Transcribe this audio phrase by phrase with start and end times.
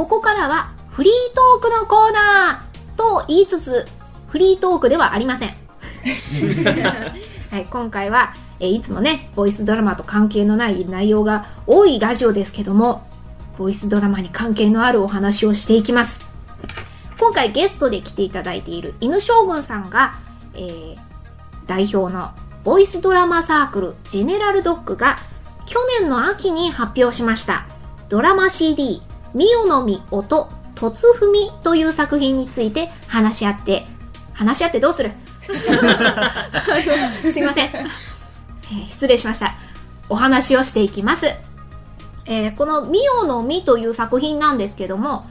[0.00, 3.84] ここからはフリートークのコーナーと言いつつ
[4.28, 5.54] フリートークではありません。
[7.52, 13.02] はい、今回は、えいつもねボイスドラマと関係のない内容が多いラジオですけども
[13.58, 16.38] ボイスドラマに関係のあるお話をしていきます。
[17.18, 20.14] 今回ゲストで来ていただいている犬将軍さんが、
[20.54, 20.96] えー、
[21.66, 22.30] 代表の
[22.64, 25.18] ボイスドラマサークルジェネラルドッグが
[25.66, 27.66] 去年の秋に発表しました
[28.08, 29.02] ドラマ CD
[29.34, 33.86] 「ミオの実音突踏み」という作品について話し合って
[34.32, 35.12] 話し合ってどうする？
[37.32, 39.54] すいません、えー、失礼しました。
[40.08, 41.26] お話をしていきます、
[42.26, 45.24] えー、この「ミオの実」という作品なんですけども、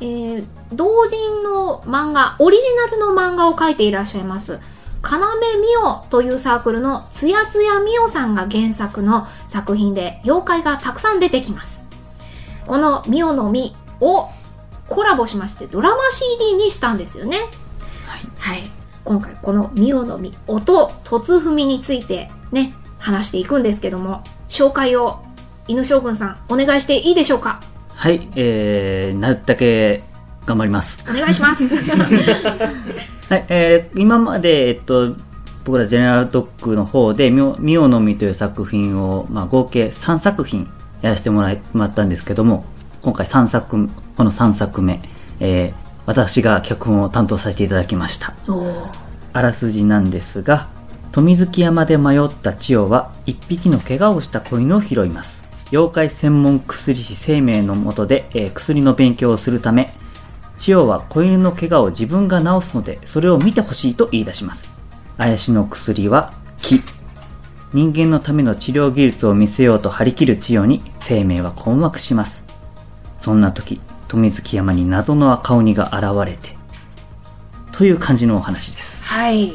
[0.00, 4.58] えー、同人の漫画オリジナルの漫画を描いていらっしゃいます
[5.02, 11.81] かなめみおというサークルのつやつやみおさんが原作の作品で妖怪がたくさん出てきます
[12.72, 14.30] このみおの実を
[14.88, 17.36] コラボしましてドラマ CD にしたんですよね。
[18.06, 18.70] はい、はい、
[19.04, 25.22] 今回このミオの実音突踏みについてね話していくんですけども紹介を
[25.68, 27.60] 犬将軍さんお願いしていいでしょうか？
[27.94, 28.26] はい。
[28.36, 30.02] えー、なるだけ
[30.46, 31.04] 頑張ります。
[31.10, 31.68] お願いします。
[31.68, 31.76] は
[33.36, 33.44] い。
[33.50, 35.14] えー、今までえっと
[35.66, 37.28] 僕らジェネラルドッグの方で
[37.60, 40.72] 「ミオの実」という作品を、まあ、合計3作品
[41.02, 42.64] やらせてもらったんですけども
[43.02, 45.00] 今回3作この3作目、
[45.40, 45.74] えー、
[46.06, 48.34] 私が脚本を担当させていただきました。
[49.34, 50.68] あらすじなんですが
[51.10, 55.42] 富月山で迷った千代は一匹の怪我をした子犬を拾います。
[55.72, 59.94] 妖怪専門薬師生命のもとで、えー、薬の勉強をするため
[60.58, 64.82] 千代は子犬の怪我を自分が治すのでそれを見てほしいと言い出します。
[65.18, 66.82] 怪しの薬は木
[67.74, 72.44] 人間のための治療技術を見せようと張り切る千代に生命は困惑します。
[73.20, 76.54] そんな時富月山に謎の赤鬼が現れて
[77.70, 79.06] という感じのお話です。
[79.06, 79.52] はい。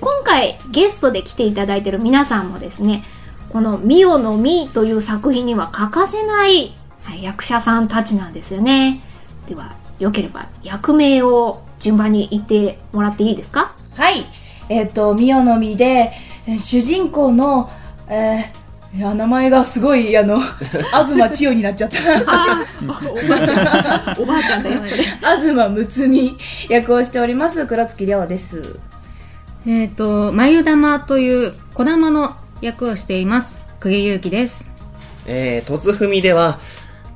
[0.00, 3.02] 今回ゲストで来ていただいている皆さんもですね
[3.50, 6.74] この「ミオの実」という作品には欠かせない
[7.20, 9.00] 役者さんたちなんですよね。
[9.48, 13.74] ではよければ役名を順番に言ってもらっていいですか？
[13.96, 14.26] はい。
[14.68, 16.12] えっ、ー、と「ミオの実」で
[16.58, 17.70] 主人公の、
[18.08, 20.40] えーいや名前がすごいあの
[21.12, 21.98] 東千代になっちゃった。
[22.26, 24.22] あおばあちゃん。
[24.22, 24.80] おばあちゃんだよ
[25.20, 26.36] 東睦美
[26.70, 28.80] 役をしております黒月亮です。
[29.66, 34.70] えっ、ー、と眉玉という小玉の役をしています久木祐希です。
[35.26, 36.58] えー、突踏みでは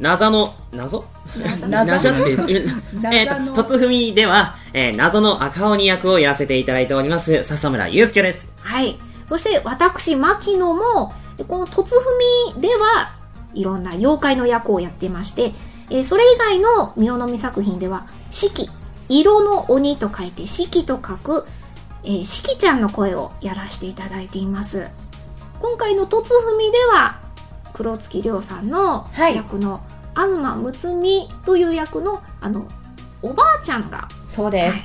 [0.00, 1.06] 謎の謎？
[1.66, 2.10] 謎？
[2.10, 2.36] って
[3.10, 8.52] えっと突踏みでは、えー、謎の赤鬼役をやらせていただいております笹村祐介です。
[8.60, 8.98] はい
[9.30, 11.90] そして私牧野もでこの突踏
[12.56, 13.14] みでは
[13.54, 15.52] いろんな妖怪の役をやっていまして、
[15.88, 18.68] えー、それ以外のミオの実作品では四季
[19.08, 21.46] 色の鬼と書いて四季と書く、
[22.02, 24.88] えー、四季ちゃんの声をやらせていただいています。
[25.60, 27.20] 今回の突踏みでは
[27.72, 29.74] 黒月亮さんの役の、
[30.14, 32.66] はい、東睦美という役のあの
[33.22, 34.82] おばあちゃんがそうです、はい、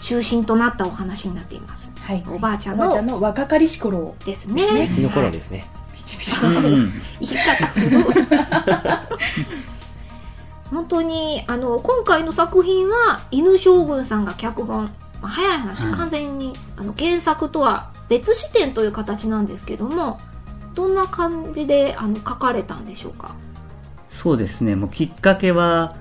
[0.00, 4.64] 中心となったお話になっています、はい、おばあちゃんのの若かりし頃ですね。
[4.84, 5.64] ピチの頃ですね、
[6.04, 6.72] チピチの言
[7.20, 9.06] い方
[10.70, 14.86] 本当にあの今回の作品は犬将軍さんが脚本、
[15.22, 20.18] まあ、早い話、完全にあの原作とは別視点という形なんですけども
[20.74, 23.36] どんな感じであの書かれたんでしょうか？
[24.08, 24.74] そうですね。
[24.74, 25.94] もうきっかけは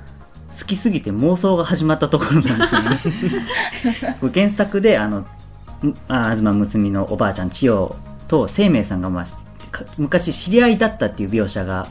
[0.60, 2.82] 好きすぎて妄想が始まったところなんですよ
[4.02, 4.18] ね。
[4.34, 5.39] 原作であのあ
[5.82, 7.96] 東睦のおばあちゃん千代
[8.28, 9.26] と生命さんが、まあ、
[9.98, 11.88] 昔知り合いだったっていう描写が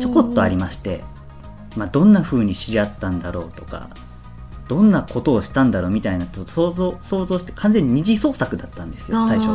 [0.00, 1.02] ちょこっとありまして、
[1.76, 3.88] まあ、どんな風に知り合ったんだろうとか
[4.68, 9.48] どんなことをしたんだろうみたいなと想像想像して完全に二次創作だったんですよ最初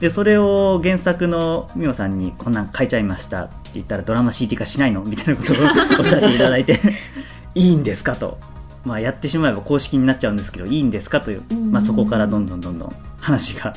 [0.00, 5.56] でそれを原作の美桜さんに「こんなん書いちゃいました」って言ったら「ドラマ CD 化しないの?」みたいなことを
[5.98, 6.80] おっしゃっていただいて
[7.54, 8.38] いいんですかと、
[8.84, 13.74] まあ、やってしまえば公式になっちゃうんですけどいいんですかという、まあ、そこからどんどんどんどん話が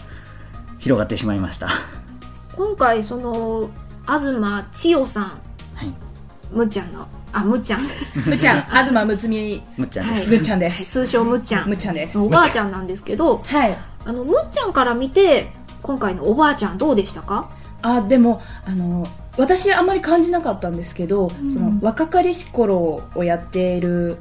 [0.80, 1.70] 広がってしまいました。
[2.56, 3.70] 今回その
[4.08, 4.34] 東
[4.72, 5.32] 千代さん、は
[5.84, 5.94] い、
[6.52, 7.82] むっちゃんのあむっちゃん。
[8.26, 8.62] むっちゃん。
[8.64, 9.62] 東睦美。
[9.78, 10.86] むっちゃんです、むっちゃんです。
[10.86, 11.68] 通称むっちゃん。
[11.68, 12.18] むっちゃんです。
[12.18, 13.78] おばあちゃんなんですけどはい。
[14.06, 15.52] あのむっちゃんから見て
[15.82, 17.50] 今回のおばあちゃんどうでしたか？
[17.82, 19.06] あでもあの
[19.38, 24.18] 私あんまり感じなかったんですけど、うん、その若かりし頃をやっている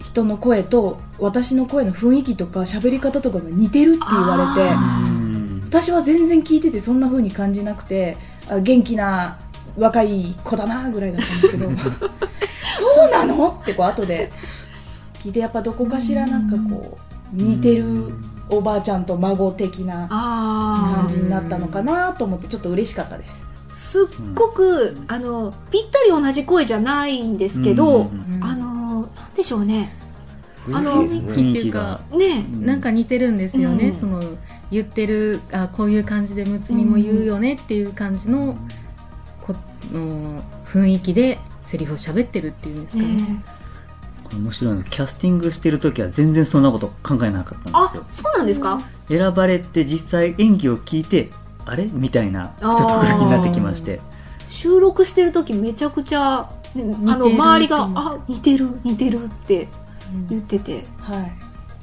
[0.00, 8.16] 人の声と私の声の雰囲気とか喋り方とかが似てるって言われて私は全然聞いててそんな風に感じなくて
[8.48, 9.38] あ元気な
[9.76, 12.10] 若い子だなぐらいだったんですけどそう
[12.96, 13.58] そうなの？
[13.62, 14.30] ってこう後で。
[15.24, 16.98] 聞いてやっぱどこかしらなんかこ
[17.32, 18.12] う似てる
[18.50, 23.48] おばあちゃんと孫的な感じになったのかなと思ってちょっと嬉しかったです
[23.94, 28.10] すっごく、あのぴったり同じ声じゃないんですけど、
[28.40, 29.96] あのなんでしょうね。
[30.72, 34.20] あの雰囲気っていうかねなんか似てるんですよね、その
[34.72, 38.56] 言ってるあこういう感じでむつみも言うよねっていう感じの,、
[39.40, 39.54] こ
[39.92, 43.44] の雰囲気でセリフを喋ってるっていうんですかね、
[44.34, 48.02] 面白いのキャスティングしてる時は全然そんなこと考えなかったんですよ。
[48.02, 48.80] あそうなんですか？
[49.06, 51.30] 選ばれて実際演技を聞いて
[51.66, 51.86] あれ？
[51.86, 54.00] みたいなちょっと空気になってきまして。
[54.48, 59.68] 収録してる時めちゃくちゃ、ね、あの周りが「あ似てる似てる」って
[60.30, 61.32] 言ってて、うん、はい。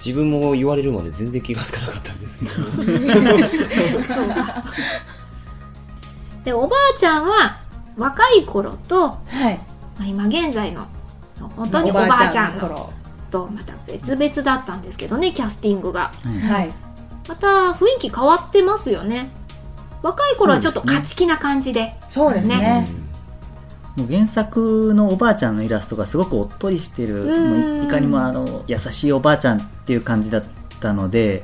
[0.04, 2.51] 自分も言われるまで全然気が付かなかったんですけど。
[6.44, 7.60] でおばあちゃんは
[7.98, 9.18] 若い頃と、は
[9.51, 9.60] い。
[10.00, 10.88] まあ、今現在の
[11.56, 12.94] 本当におばあちゃんの
[13.30, 16.72] とまた別々だったんですけどねキャスティングが、はい、
[17.28, 19.30] また雰囲気変わってますよね
[20.01, 21.95] 若い頃はちょっと勝ち気な感じで。
[22.09, 22.88] そうですね、ね、
[23.98, 27.25] もう原作のおばあちゃんのイラストがすごくおっとりしてる。
[27.25, 30.44] もういかにもあの優しいおばあちゃんっていう感じだっ
[30.80, 31.44] たので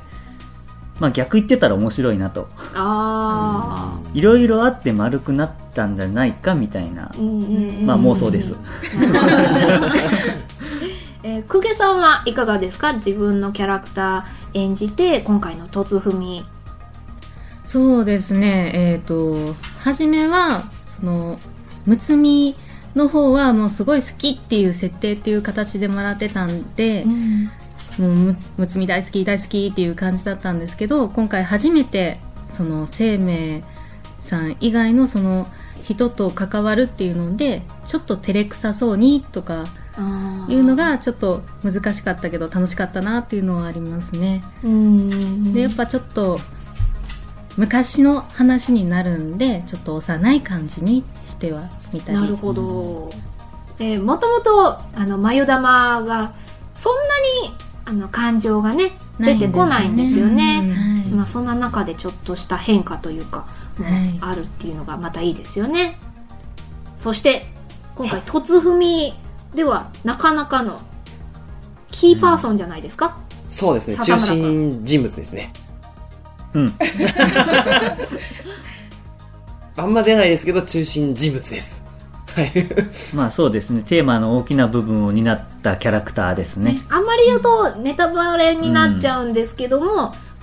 [0.98, 2.48] まあ逆言ってたら面白いなと。
[2.74, 7.12] あいろいろあって丸くなったんじゃないかみたいな、
[7.82, 8.56] まあ妄想です。
[11.22, 12.94] えー、久家さんはいかがですか？
[12.94, 16.16] 自分のキャラクター演じて今回の「突踏
[17.68, 18.70] そうですね。
[18.72, 21.38] えっ、ー、と初めはその
[21.84, 22.56] むつみ
[22.94, 27.50] の方はもうすごい好きっていう設定っていう形でもらってたんで、うん、も
[27.98, 32.18] うむむつみ大好き大好きっていう感じだったんですけど今回初めて
[32.52, 33.62] その生命
[34.20, 35.46] さん以外のその
[35.84, 39.66] 人と関わるっていうのでちょっと照れくさそうにとか
[40.48, 44.42] いうのがちょっと難しかったけど楽しかったなっていうのはありますね。
[45.52, 46.40] でやっぱちょっと
[47.58, 53.10] 昔の話になるんでちょっと幼い感じにしてはみたいなるほど、
[53.80, 56.34] えー、もともとあの眉玉が
[56.72, 57.02] そんな
[57.48, 63.48] にあの感情がね出てこないんですよね、ねはい、まあ、そんな中でちょっとした変化というか、
[64.20, 65.98] あるっていうのがまたいいですよね。
[66.96, 67.46] そして
[67.96, 69.14] 今回突踏み
[69.54, 70.80] ではなかなかの
[71.90, 73.96] キーパーソンじゃないですか、うん、そうですね。
[73.96, 75.52] 中心人物ですね
[76.54, 76.72] うん。
[79.76, 81.82] あんま出ないですけど中心人物です。
[83.14, 83.82] まあそうですね。
[83.82, 89.96] テーマの大きな部分を担ったキャラクターですね、ね、あんまり言うとネタバレになっちゃうんですけども、うん、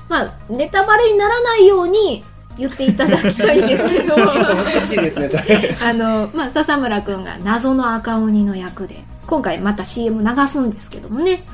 [0.10, 2.24] まあネタバレにならないように
[2.58, 5.75] 言っていただきたいんですけど 難しいですねそれ。
[5.81, 11.46] あの、まあ、笹村君が謎の赤鬼の役で今回また CM 流すんですけどもね。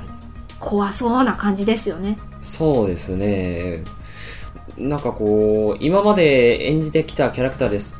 [0.59, 2.18] 怖そうな感じですよね。
[2.39, 3.83] そうですね
[4.81, 7.95] なんかこう今まで演じてきたキャラクターです。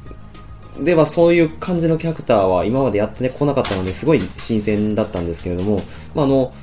[0.80, 5.82] ではそういう感じのキャラクターは今までやってこなかったのですごい新鮮だったんですけれども、
[6.16, 6.54] まあ、あの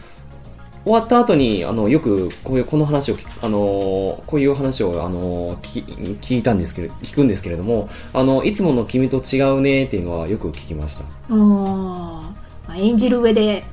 [0.84, 5.84] 終わった後にあのよくこういうこの話をあのこういう話をあの聞
[6.20, 11.04] 聞いたんですけど聞くんですけれどもあのいつもの君と違うねっていうのはよく聞きました。
[11.34, 12.34] お、ま
[12.68, 13.64] あ、演じる上で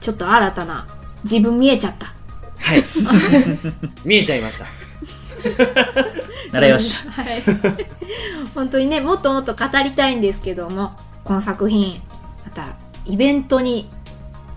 [0.00, 0.86] ちょっと新たな
[1.24, 2.14] 自分見えちゃった。
[2.58, 2.84] はい。
[4.06, 4.85] 見えちゃいました
[6.52, 7.06] ならよし。
[7.08, 7.42] はい。
[8.54, 10.92] 本当にね、もっともっと語りたいんですけども、
[11.24, 12.00] この作品、
[12.44, 12.68] また
[13.06, 13.90] イベントに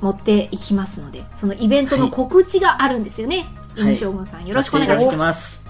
[0.01, 3.45] 持っていきますので、そのイベントの告知があるんですよね。
[3.77, 5.61] はい、将軍さん、よろしくお願いします。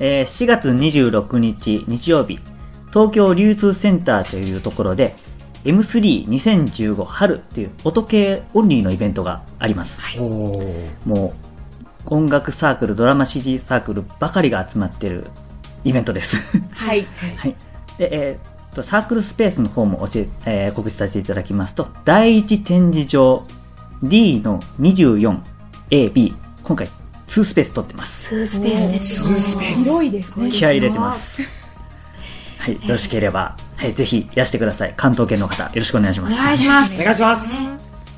[0.00, 2.38] えー、4月26日日曜日、
[2.88, 5.14] 東京流通センターというところで、
[5.64, 10.00] M32015 春っていう音系オンリーのイベントがあります。
[10.00, 11.49] はい、もう
[12.06, 15.26] 音楽サークルドラマ CD サークルばかりが集まってる
[15.84, 16.36] イベントです。
[16.72, 17.06] はい、
[17.38, 17.56] はい、
[17.98, 23.44] でえー、とサークルスペースの方も教え、えー、告知させていただきますと第一展示場
[24.02, 26.88] D の 24AB 今回
[27.28, 28.34] 2スペース取ってます。
[28.34, 29.36] 2スペースですよ。
[29.74, 30.50] 広いですね。
[30.50, 31.42] 気合入れてます。
[32.58, 34.94] はい、よろしければ、はい、ぜひいらしてください。
[34.96, 36.40] 関東圏の方よろしくお願いします。
[36.40, 36.94] お願いします。
[37.00, 37.54] お願いします、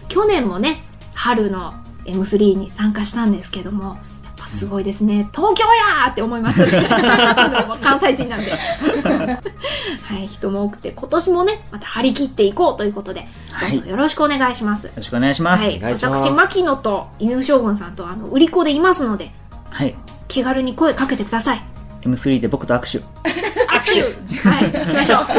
[0.09, 0.85] 去年もね
[1.15, 8.53] 春の M3 に参加したんですけどもやっぱすごいですね、東京やって思いましたね関西人なんで。
[10.03, 13.27] はい人も多くて今年もねまた張り切っていこうということで
[13.61, 19.31] どうぞよろしくお願いします、よろしくお願いします、はい、私牧野と犬将軍さんとあの売り子でいますので、
[19.71, 19.95] はい、
[20.29, 21.63] 気軽に声かけてください。
[22.03, 22.99] M3 で僕と握手。
[22.99, 23.05] 握
[24.33, 24.49] 手。
[24.49, 25.19] はいしましょう。
[25.23, 25.33] はい、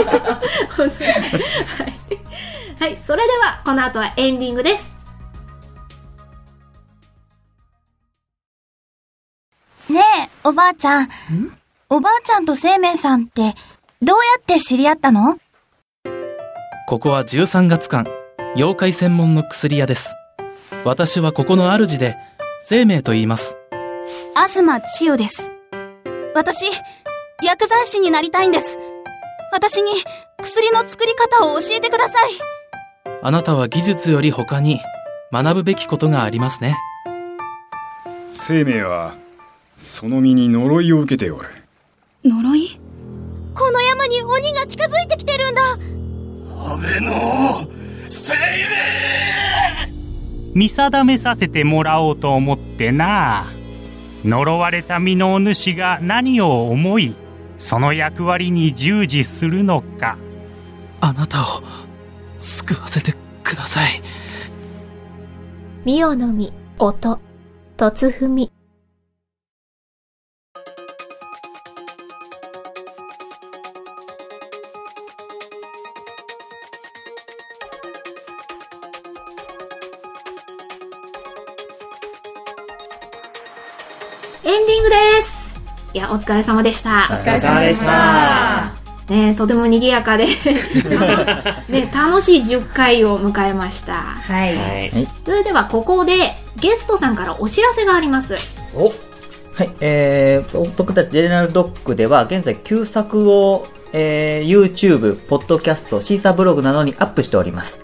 [2.79, 4.93] はい、それではこの後はエンディングです。
[10.46, 11.04] おばあちゃん。
[11.04, 11.08] ん
[11.90, 13.56] おばあちゃんと生命さんって、
[14.02, 15.38] どうやって知り合ったの？
[16.88, 18.06] ここは13月間、
[18.56, 20.14] 妖怪専門の薬屋です。
[20.84, 22.18] 私はここの主で、
[22.60, 23.56] 生命と言います。
[24.36, 24.62] 東
[24.98, 25.50] 千代です。
[26.36, 26.66] 私、
[27.42, 28.78] 薬剤師になりたいんです。
[29.54, 29.92] 私に
[30.42, 32.32] 薬の作り方を教えてください。
[33.22, 34.82] あなたは技術より他に
[35.32, 36.76] 学ぶべきことがありますね。
[38.30, 39.16] 生命は、
[39.84, 41.50] その身に呪いを受けておる。
[42.24, 42.80] 呪い？
[43.54, 45.62] この山に鬼が近づいてきてるんだ。
[46.58, 47.68] 安倍の
[48.10, 49.92] 生命
[50.56, 53.44] 見定めさせてもらおうと思ってな。
[54.24, 57.13] 呪われた身のお主が何を思い
[57.58, 60.18] その役割に従事するのか。
[61.02, 61.62] あなたを
[62.40, 63.13] 救わせて
[63.44, 64.02] ください。
[65.84, 67.20] ミオの実音
[67.75, 68.50] 突踏み
[84.46, 85.54] エンディングです
[85.94, 88.74] いやお疲れ様でしたお疲れ様でした
[89.10, 90.28] ね、とても賑やかで
[91.70, 93.94] ね、楽しい10回を迎えました。
[93.94, 94.56] はい。
[94.56, 98.36] はい、それではここでゲストさんからお知らせがあります。
[98.74, 98.94] お
[99.54, 107.80] はい、えー、僕たちジェネラルドックでは現在旧作を、えー、YouTube、ポッドキャスト、シーサーブログなどにアップしております。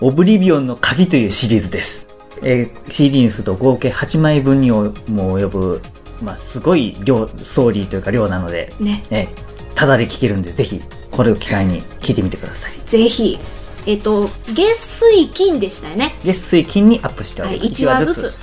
[0.00, 2.06] オブリビオンの鍵というシリーズです。
[2.42, 5.82] えー、CD にすると合計8枚分にも及ぶ
[6.24, 9.02] まあ、すごい量、ストーリーというか量なので、ね。
[9.10, 9.28] え
[9.74, 12.72] ただで聴けるんで、ぜひ、これを機会に聴いてみてください。
[12.86, 13.38] ぜひ。
[13.86, 16.14] えっと、月水金でしたよね。
[16.24, 17.60] 月水金にアップしております。
[17.60, 18.34] はい、1話ずつ。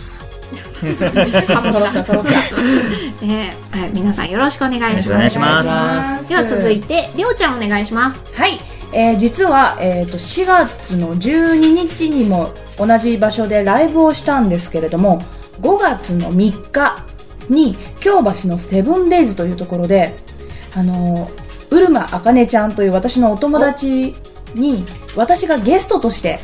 [3.72, 5.12] はい、皆さんよろしくお願いします。
[5.12, 6.30] お願いします。
[6.30, 8.24] では続いて、りょうちゃんお願いします。
[8.34, 8.60] はい。
[8.94, 11.56] えー、実は、えーと、4月の12
[11.88, 15.24] 日にも同じ場所でライブをしたんですけれども
[15.62, 17.06] 5月の3日
[17.52, 20.16] に京橋のセブンデイズというところで
[20.74, 21.30] あの
[21.70, 24.16] うるまあかねちゃんという私のお友達
[24.56, 26.40] に私がゲストとして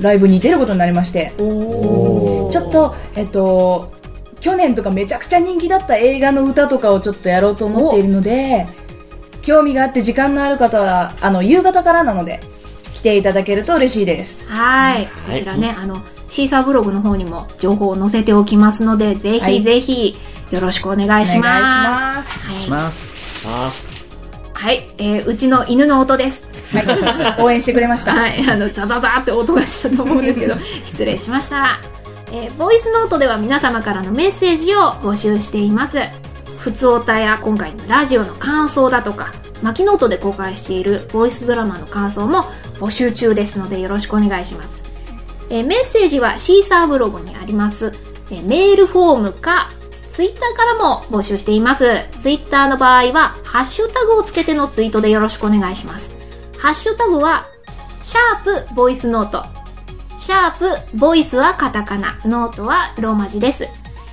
[0.00, 3.92] ライブに出ることになりましてちょっとえっと
[4.40, 8.66] 去年とかめちゃくちゃ人気だった映画の歌とかをちょっとやろうと思っているので
[9.42, 12.40] 興味があって時間のある方はあの夕方からなので
[12.94, 14.48] 来ていただけると嬉しいです。
[14.48, 15.06] はい。
[15.06, 22.40] こちらね、あのシーサーブログの方にも情報を載せておきますのでぜひぜひ、はいよろしくお願いします。
[22.44, 23.46] お願いします。
[23.46, 23.96] はい。
[24.54, 26.46] はい、えー、うちの犬の音です。
[26.72, 28.14] はい、応援してくれました。
[28.14, 31.78] はい、あのザザザって音がしたと思うんですけど、 失礼しました。
[32.32, 35.98] えー、ボイスノートでは皆様からのメッセージを募集しています。
[36.58, 42.44] ふつおたや今回のラジオの感想だとか、マキノートで公開しているボイスドラマの感想も
[42.80, 44.82] 募集中ですのでよろしくお願いします。
[45.50, 47.92] えー、メッセージはシーサーブログにあります、
[48.30, 49.70] えー、メールフォームか
[50.16, 51.84] ツイッターからも募集しています。
[52.22, 56.16] ツイッターの場合は、ハッシュタグをつけてのツイートでよろしくお願いします。
[56.56, 57.48] ハッシュタグは、
[58.02, 59.44] シャープボイスノート。
[60.18, 63.68] シャープボイスはカタカナ、ノートはローマ字です。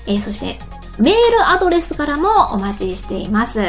[0.06, 0.60] えー、そして、
[1.00, 3.60] メールアドレスからもお待ちしています。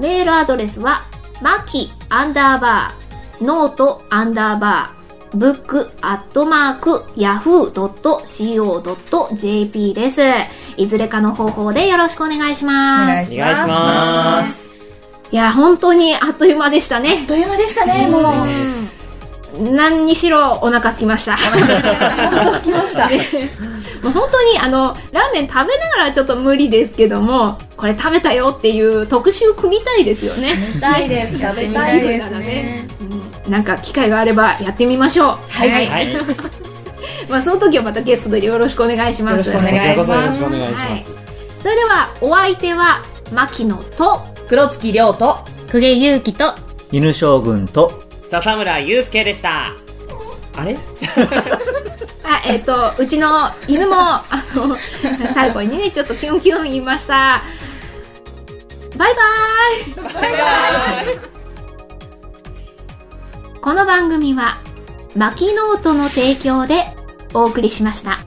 [0.00, 1.02] メールアドレスは、
[1.40, 7.72] マキアンダーバー、ノートアンダーバー、ブックアットマーク、ヤフー
[9.30, 10.20] .co.jp です。
[10.76, 13.32] いずれかの方法でよろしくお願いします。
[13.34, 14.70] お願いします。
[15.32, 17.18] いや、本当にあっという間でしたね。
[17.20, 18.46] あっという間でしたね、もう。
[19.58, 21.36] 何にしろお腹すきました。
[21.36, 23.08] 本当すきました。
[24.02, 30.72] もう本当にあのラーメン食べながらちょっと無理ですけどもこれ食べたよっていう特集組みたいですよね。
[30.74, 31.38] 見たいです。
[31.38, 32.88] 食べたいですね。
[33.46, 35.38] うん、なんか機会があればやってみましょう。
[35.50, 35.86] はい。
[35.86, 36.69] はい
[37.30, 39.48] まあその時はまたゲストでよろしくお願いします。
[39.48, 40.10] よろしくお願いします。
[40.10, 41.10] よろしくお願いします。
[41.62, 45.38] それではお相手は牧野と黒月亮と
[45.70, 46.54] 公家勇気と
[46.90, 49.76] 犬将軍と笹村祐介でした。
[50.56, 50.76] あれ？
[52.24, 54.76] あえっ、ー、とうちの犬もあの
[55.32, 57.42] 最後にねちょっとキュンキュン言いました。
[58.96, 60.14] バイバイ。
[60.14, 60.40] バイバイ。
[63.60, 64.58] この番組は
[65.14, 66.86] マキノートの提供で
[67.34, 68.19] お送りしました。